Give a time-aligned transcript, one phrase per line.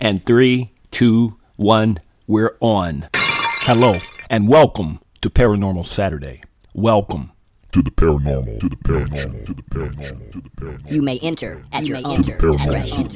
[0.00, 3.08] And three, two, one, we're on.
[3.14, 6.42] Hello, and welcome to Paranormal Saturday.
[6.74, 7.32] Welcome
[7.72, 10.92] to the paranormal, to the paranormal, to the paranormal, to the paranormal.
[10.92, 13.10] You may enter at your own discretion.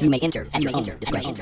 [0.00, 1.36] You may enter at your own discretion.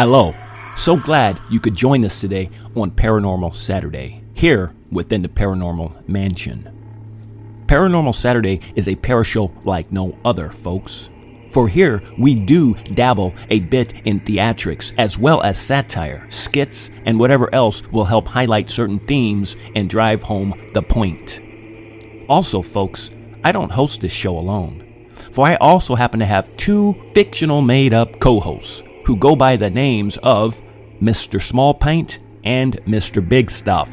[0.00, 0.34] Hello.
[0.76, 7.64] So glad you could join us today on Paranormal Saturday, here within the Paranormal Mansion.
[7.66, 11.10] Paranormal Saturday is a parashow like no other, folks.
[11.52, 17.20] For here, we do dabble a bit in theatrics as well as satire, skits, and
[17.20, 21.42] whatever else will help highlight certain themes and drive home the point.
[22.26, 23.10] Also, folks,
[23.44, 27.92] I don't host this show alone, for I also happen to have two fictional made
[27.92, 30.60] up co hosts who go by the names of
[31.00, 31.40] Mr.
[31.40, 33.26] Small Paint and Mr.
[33.26, 33.90] Big Stuff.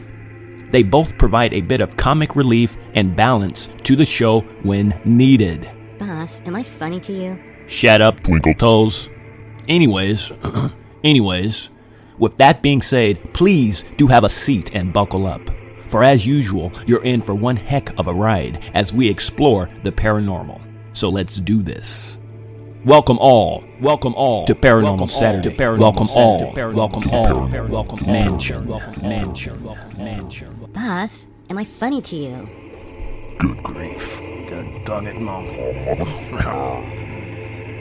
[0.72, 5.69] They both provide a bit of comic relief and balance to the show when needed.
[5.97, 7.39] Boss, am I funny to you?
[7.67, 9.09] Shut up, Twinkle Toes.
[9.67, 10.31] Anyways,
[11.03, 11.69] anyways,
[12.17, 15.41] with that being said, please do have a seat and buckle up.
[15.89, 19.91] For as usual, you're in for one heck of a ride as we explore the
[19.91, 20.61] paranormal.
[20.94, 22.16] So let's do this.
[22.86, 25.50] Welcome all, welcome all to Paranormal welcome Saturday.
[25.50, 26.62] To Paranormal welcome Saturday.
[26.62, 28.68] all, welcome all, welcome Mansion,
[29.01, 30.69] Mansion, Mansion.
[30.74, 32.50] Boss, am I funny to you?
[33.40, 34.22] Good grief.
[34.47, 35.46] God done it, Mom.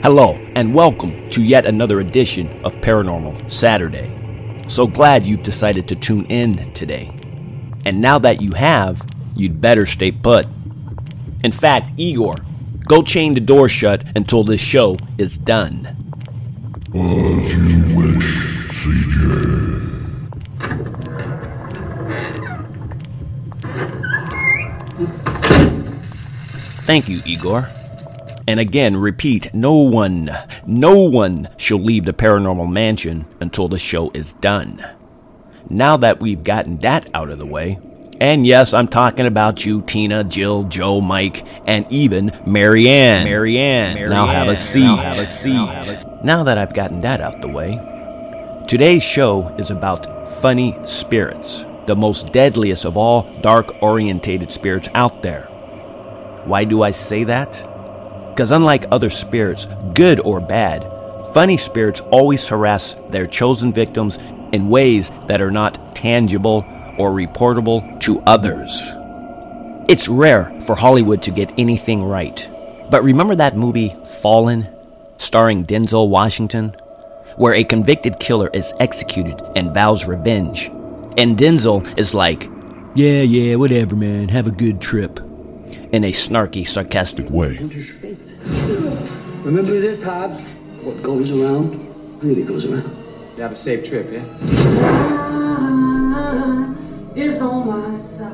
[0.01, 4.11] Hello, and welcome to yet another edition of Paranormal Saturday.
[4.67, 7.13] So glad you've decided to tune in today.
[7.85, 10.47] And now that you have, you'd better stay put.
[11.43, 12.37] In fact, Igor,
[12.87, 15.85] Go chain the door shut until this show is done.
[16.93, 18.25] As you wish,
[18.71, 19.67] CJ.
[26.85, 27.67] Thank you, Igor.
[28.47, 30.31] And again, repeat no one,
[30.65, 34.81] no one shall leave the paranormal mansion until the show is done.
[35.69, 37.79] Now that we've gotten that out of the way,
[38.19, 43.25] and yes, I'm talking about you, Tina, Jill, Joe, Mike, and even Marianne.
[43.25, 43.93] Marianne.
[43.93, 44.09] Marianne.
[44.09, 44.81] Now have a seat.
[44.81, 46.23] Now have a seat.
[46.23, 47.79] Now that I've gotten that out the way,
[48.67, 55.21] today's show is about funny spirits, the most deadliest of all dark orientated spirits out
[55.21, 55.43] there.
[56.45, 57.51] Why do I say that?
[58.29, 60.83] Because unlike other spirits, good or bad,
[61.33, 64.17] funny spirits always harass their chosen victims
[64.51, 66.65] in ways that are not tangible
[66.97, 68.93] or reportable to others.
[69.89, 72.49] It's rare for Hollywood to get anything right.
[72.89, 74.67] But remember that movie, Fallen,
[75.17, 76.69] starring Denzel Washington,
[77.35, 80.67] where a convicted killer is executed and vows revenge?
[81.17, 82.49] And Denzel is like,
[82.95, 85.19] Yeah, yeah, whatever, man, have a good trip.
[85.91, 87.57] In a snarky, sarcastic way.
[89.43, 90.55] Remember this, Hobbes?
[90.83, 91.87] What goes around
[92.23, 92.89] really goes around.
[93.35, 95.46] You have a safe trip, yeah?
[97.17, 98.31] Is on my side.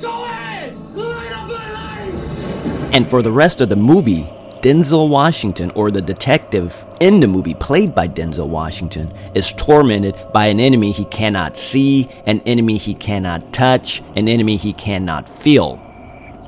[0.00, 0.74] Go ahead!
[0.94, 2.94] Light up my life!
[2.94, 4.24] And for the rest of the movie,
[4.62, 10.46] Denzel Washington, or the detective in the movie played by Denzel Washington, is tormented by
[10.46, 15.80] an enemy he cannot see, an enemy he cannot touch, an enemy he cannot feel.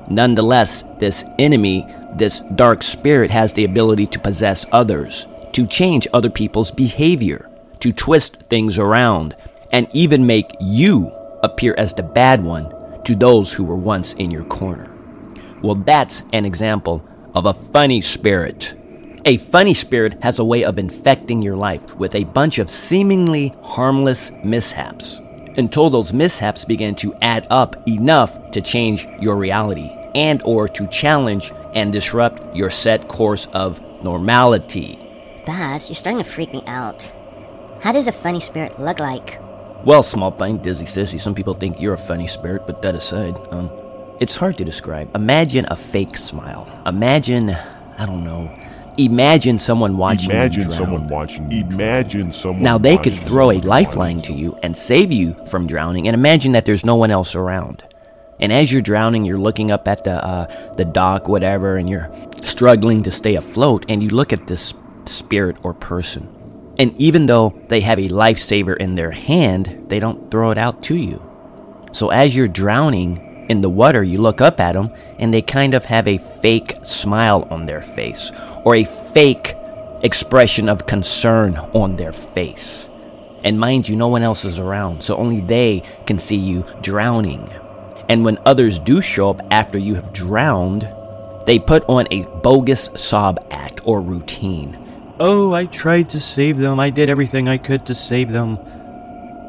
[0.09, 6.31] Nonetheless, this enemy, this dark spirit, has the ability to possess others, to change other
[6.31, 7.51] people's behavior,
[7.81, 9.37] to twist things around,
[9.73, 11.11] and even make you
[11.43, 12.73] appear as the bad one
[13.05, 14.91] to those who were once in your corner.
[15.63, 18.75] Well, that's an example of a funny spirit.
[19.25, 23.55] A funny spirit has a way of infecting your life with a bunch of seemingly
[23.63, 25.21] harmless mishaps
[25.57, 30.87] until those mishaps begin to add up enough to change your reality and or to
[30.89, 34.99] challenge and disrupt your set course of normality.
[35.47, 37.03] Boss, you're starting to freak me out.
[37.81, 39.41] How does a funny spirit look like?
[39.85, 43.37] Well, small pint, dizzy sissy, some people think you're a funny spirit, but that aside,
[43.51, 43.71] um,
[44.21, 45.11] It's hard to describe.
[45.17, 46.69] Imagine a fake smile.
[46.87, 47.51] Imagine,
[47.99, 48.49] I don't know.
[48.97, 50.31] Imagine someone watching.
[50.31, 50.73] you Imagine drown.
[50.79, 51.51] someone watching.
[51.51, 51.65] you.
[51.65, 52.63] Imagine someone.
[52.63, 56.53] Now they could throw a lifeline to you and save you from drowning, and imagine
[56.53, 57.83] that there's no one else around.
[58.39, 62.11] And as you're drowning, you're looking up at the uh, the dock, whatever, and you're
[62.43, 63.87] struggling to stay afloat.
[63.89, 64.75] And you look at this
[65.07, 66.29] spirit or person,
[66.79, 70.83] and even though they have a lifesaver in their hand, they don't throw it out
[70.85, 71.23] to you.
[71.93, 75.75] So as you're drowning in the water, you look up at them, and they kind
[75.75, 78.33] of have a fake smile on their face,
[78.65, 79.55] or a fake
[80.03, 82.89] expression of concern on their face.
[83.45, 87.49] And mind you, no one else is around, so only they can see you drowning.
[88.09, 90.89] And when others do show up after you have drowned,
[91.47, 94.82] they put on a bogus sob act or routine.
[95.25, 96.81] Oh, I tried to save them.
[96.81, 98.57] I did everything I could to save them,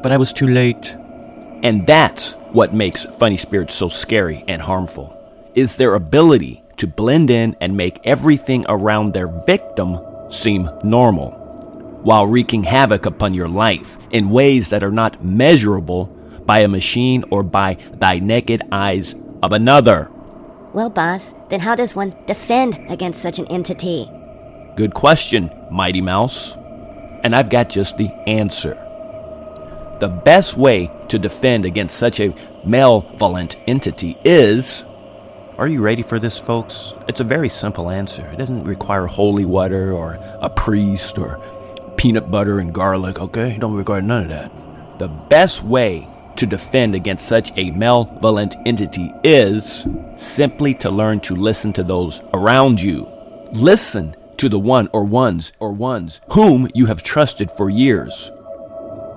[0.04, 0.94] but I was too late.
[1.64, 5.18] And that's what makes funny spirits so scary and harmful.
[5.56, 9.98] Is their ability to blend in and make everything around their victim
[10.30, 11.32] seem normal
[12.04, 16.06] while wreaking havoc upon your life in ways that are not measurable
[16.46, 20.08] by a machine or by thy naked eyes of another.
[20.72, 24.08] Well, boss, then how does one defend against such an entity?
[24.76, 26.56] Good question, Mighty Mouse.
[27.22, 28.74] And I've got just the answer.
[30.00, 32.34] The best way to defend against such a
[32.64, 34.82] malevolent entity is.
[35.58, 36.92] Are you ready for this, folks?
[37.06, 38.26] It's a very simple answer.
[38.26, 41.40] It doesn't require holy water or a priest or
[41.96, 43.52] peanut butter and garlic, okay?
[43.54, 44.50] It don't require none of that.
[44.98, 49.86] The best way to defend against such a malevolent entity is
[50.16, 53.08] simply to learn to listen to those around you.
[53.52, 58.30] Listen to the one or ones or ones whom you have trusted for years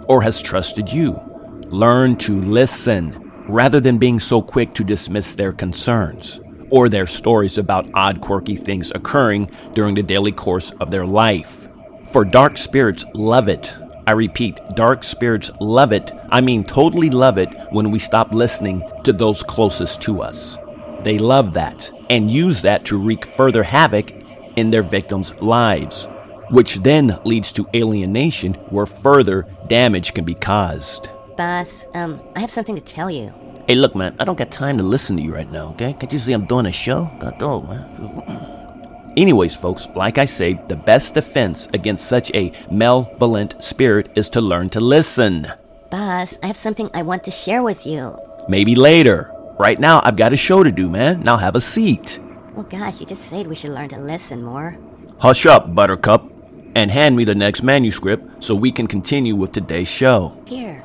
[0.08, 1.22] or has trusted you.
[1.68, 7.58] Learn to listen rather than being so quick to dismiss their concerns or their stories
[7.58, 11.68] about odd, quirky things occurring during the daily course of their life.
[12.12, 13.75] For dark spirits love it.
[14.06, 16.12] I repeat, dark spirits love it.
[16.30, 20.58] I mean, totally love it when we stop listening to those closest to us.
[21.04, 24.17] They love that and use that to wreak further havoc
[24.57, 26.07] in their victims' lives,
[26.50, 31.09] which then leads to alienation where further damage can be caused.
[31.38, 33.31] Boss, um, I have something to tell you.
[33.68, 35.94] Hey, look, man, I don't got time to listen to you right now, okay?
[35.94, 37.12] Can't you see I'm doing a show?
[37.19, 39.13] God dog, man.
[39.18, 44.42] Anyways, folks, like I say, the best defense against such a malevolent spirit is to
[44.42, 45.51] learn to listen.
[45.89, 48.18] Boss, I have something I want to share with you.
[48.48, 49.31] Maybe later.
[49.59, 51.21] Right now, I've got a show to do, man.
[51.21, 52.19] Now have a seat.
[52.57, 54.75] Well, gosh, you just said we should learn to listen more.
[55.19, 56.27] Hush up, Buttercup,
[56.74, 60.36] and hand me the next manuscript so we can continue with today's show.
[60.48, 60.81] Here.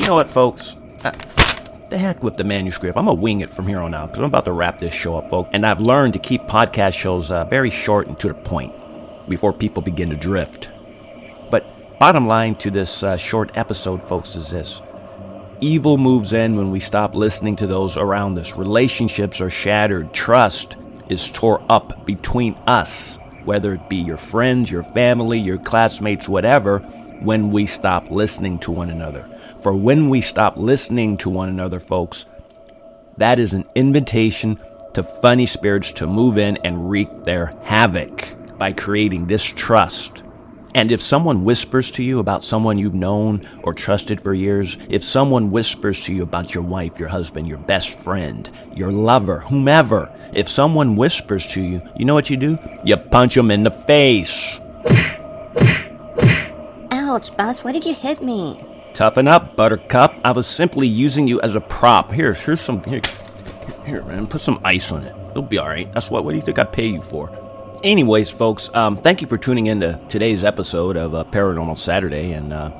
[0.00, 0.74] You know what, folks?
[1.04, 1.12] Uh,
[1.90, 2.98] the heck with the manuscript.
[2.98, 5.16] I'm gonna wing it from here on out because I'm about to wrap this show
[5.16, 5.50] up, folks.
[5.52, 8.74] And I've learned to keep podcast shows uh, very short and to the point
[9.28, 10.70] before people begin to drift.
[11.52, 14.82] But bottom line to this uh, short episode, folks, is this.
[15.60, 18.54] Evil moves in when we stop listening to those around us.
[18.54, 20.12] Relationships are shattered.
[20.12, 20.76] Trust
[21.08, 26.78] is tore up between us, whether it be your friends, your family, your classmates, whatever,
[27.20, 29.28] when we stop listening to one another.
[29.60, 32.24] For when we stop listening to one another, folks,
[33.16, 34.60] that is an invitation
[34.94, 40.22] to funny spirits to move in and wreak their havoc by creating distrust.
[40.74, 45.02] And if someone whispers to you about someone you've known or trusted for years, if
[45.02, 50.12] someone whispers to you about your wife, your husband, your best friend, your lover, whomever,
[50.34, 52.58] if someone whispers to you, you know what you do?
[52.84, 54.60] You punch them in the face.
[56.90, 58.62] Ouch, boss, why did you hit me?
[58.92, 60.14] Toughen up, Buttercup.
[60.24, 62.12] I was simply using you as a prop.
[62.12, 62.82] Here, here's some.
[62.84, 63.00] Here,
[63.86, 64.26] here, man.
[64.26, 65.14] Put some ice on it.
[65.30, 65.92] It'll be all right.
[65.94, 66.24] That's what.
[66.24, 67.47] What do you think I pay you for?
[67.82, 72.32] Anyways, folks, um, thank you for tuning in to today's episode of uh, Paranormal Saturday.
[72.32, 72.70] And uh,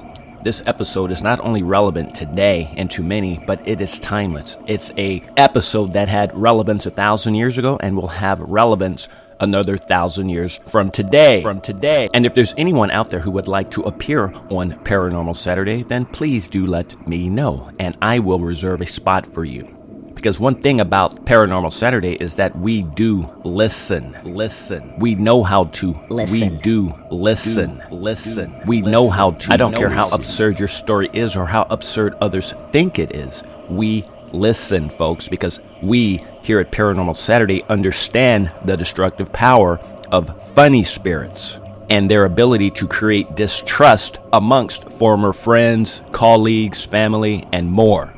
[0.42, 4.57] this episode is not only relevant today and to many, but it is timeless.
[4.66, 9.09] It's a episode that had relevance a thousand years ago and will have relevance
[9.40, 11.42] another thousand years from today.
[11.42, 12.09] From today.
[12.12, 16.07] And if there's anyone out there who would like to appear on Paranormal Saturday, then
[16.07, 19.77] please do let me know, and I will reserve a spot for you.
[20.18, 24.18] Because one thing about Paranormal Saturday is that we do listen.
[24.25, 24.98] Listen.
[24.98, 25.96] We know how to.
[26.10, 26.56] Listen.
[26.56, 27.80] We do listen.
[27.92, 28.60] listen.
[28.66, 29.52] We know how to.
[29.52, 33.44] I don't care how absurd your story is or how absurd others think it is.
[33.68, 39.78] We listen, folks, because we here at Paranormal Saturday understand the destructive power
[40.10, 41.60] of funny spirits
[41.90, 48.12] and their ability to create distrust amongst former friends, colleagues, family, and more.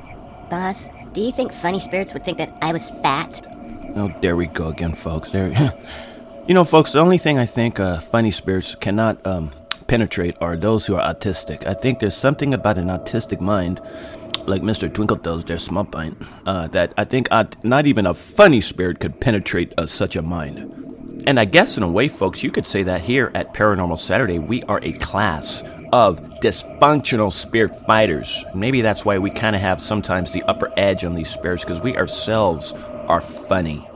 [0.48, 3.46] Boss, do you think funny spirits would think that I was fat?
[3.96, 5.30] Oh, there we go again, folks.
[5.30, 5.50] There,
[6.48, 6.92] you know, folks.
[6.92, 9.52] The only thing I think uh, funny spirits cannot um,
[9.86, 11.66] penetrate are those who are autistic.
[11.66, 13.80] I think there's something about an autistic mind,
[14.46, 14.92] like Mr.
[14.92, 19.00] Twinkle does, their smut pint, uh, that I think uh, not even a funny spirit
[19.00, 20.76] could penetrate uh, such a mind.
[21.26, 24.38] And I guess in a way, folks, you could say that here at Paranormal Saturday,
[24.38, 28.44] we are a class of dysfunctional spirit fighters.
[28.54, 31.80] Maybe that's why we kind of have sometimes the upper edge on these spirits because
[31.80, 32.72] we ourselves
[33.08, 33.86] are funny.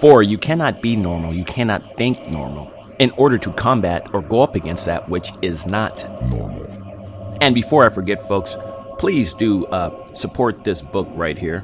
[0.00, 4.42] For you cannot be normal, you cannot think normal in order to combat or go
[4.42, 7.36] up against that which is not Normal.
[7.40, 8.56] and before I forget, folks,
[8.98, 11.60] please do uh, support this book right here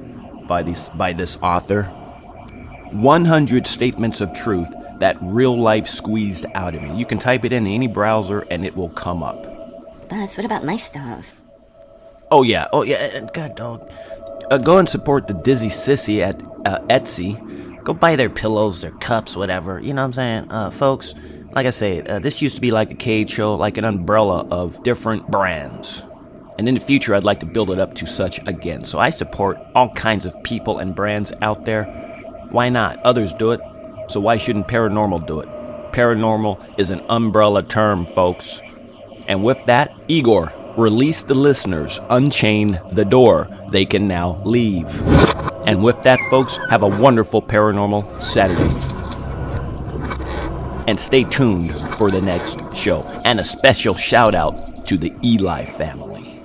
[0.49, 1.85] by this by this author.
[2.93, 4.69] 100 statements of truth
[4.99, 6.97] that real life squeezed out of me.
[6.97, 9.50] You can type it in any browser and it will come up.
[10.11, 11.41] Buzz, what about my stuff?
[12.33, 13.89] Oh yeah, oh yeah, and God dog.
[14.51, 17.39] Uh, go and support the Dizzy Sissy at uh, Etsy.
[17.85, 19.79] Go buy their pillows, their cups, whatever.
[19.79, 21.15] You know what I'm saying, uh, folks?
[21.53, 24.47] Like I say, uh, this used to be like a cage show, like an umbrella
[24.51, 26.03] of different brands.
[26.59, 28.85] And in the future, I'd like to build it up to such again.
[28.85, 31.85] So I support all kinds of people and brands out there.
[32.51, 32.99] Why not?
[33.05, 33.61] Others do it.
[34.09, 35.49] So why shouldn't paranormal do it?
[35.93, 38.61] Paranormal is an umbrella term, folks.
[39.31, 43.49] And with that, Igor, release the listeners, unchain the door.
[43.71, 44.89] They can now leave.
[45.69, 48.75] And with that, folks, have a wonderful paranormal Saturday.
[50.89, 53.05] And stay tuned for the next show.
[53.25, 54.57] And a special shout out
[54.89, 56.43] to the Eli family.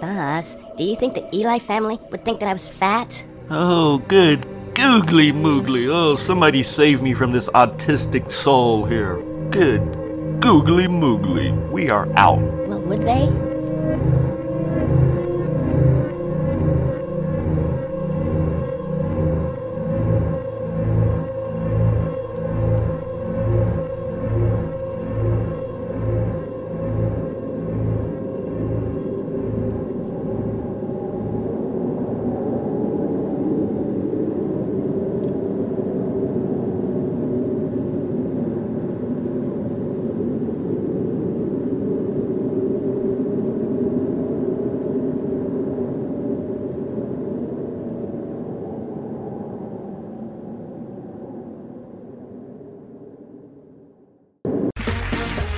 [0.00, 3.26] Buzz, do you think the Eli family would think that I was fat?
[3.50, 4.46] Oh, good.
[4.74, 5.88] Googly moogly.
[5.88, 9.20] Oh, somebody save me from this autistic soul here.
[9.50, 10.01] Good.
[10.42, 11.52] Googly moogly.
[11.70, 12.40] We are out.
[12.66, 13.28] Well, would they?